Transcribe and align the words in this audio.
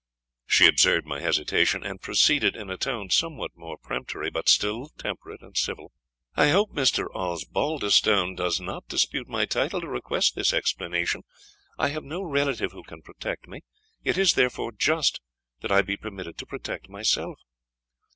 She 0.47 0.65
observed 0.65 1.05
my 1.05 1.19
hesitation, 1.19 1.85
and 1.85 2.01
proceeded, 2.01 2.55
in 2.55 2.71
a 2.71 2.77
tone 2.79 3.11
somewhat 3.11 3.51
more 3.55 3.77
peremptory, 3.77 4.31
but 4.31 4.49
still 4.49 4.89
temperate 4.97 5.43
and 5.43 5.55
civil 5.55 5.91
"I 6.35 6.49
hope 6.49 6.71
Mr. 6.73 7.05
Osbaldistone 7.13 8.33
does 8.33 8.59
not 8.59 8.87
dispute 8.87 9.27
my 9.27 9.45
title 9.45 9.79
to 9.79 9.87
request 9.87 10.33
this 10.33 10.53
explanation. 10.53 11.21
I 11.77 11.89
have 11.89 12.03
no 12.03 12.23
relative 12.23 12.71
who 12.71 12.81
can 12.81 13.03
protect 13.03 13.47
me; 13.47 13.61
it 14.03 14.17
is, 14.17 14.33
therefore, 14.33 14.71
just 14.71 15.21
that 15.61 15.71
I 15.71 15.83
be 15.83 15.97
permitted 15.97 16.35
to 16.39 16.47
protect 16.47 16.89
myself." 16.89 17.37